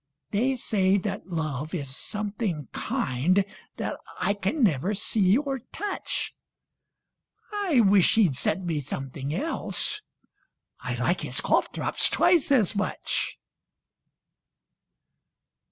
They 0.31 0.55
say 0.55 0.97
that 0.97 1.27
love 1.27 1.75
is 1.75 1.95
something 1.95 2.69
kind, 2.71 3.45
That 3.77 3.97
I 4.19 4.33
can 4.33 4.63
never 4.63 4.95
see 4.95 5.37
or 5.37 5.59
touch. 5.71 6.33
I 7.53 7.81
wish 7.81 8.15
he'd 8.15 8.35
sent 8.35 8.65
me 8.65 8.79
something 8.79 9.31
else, 9.31 10.01
I 10.79 10.95
like 10.95 11.21
his 11.21 11.39
cough 11.39 11.71
drops 11.71 12.09
twice 12.09 12.51
as 12.51 12.75
much. 12.75 13.37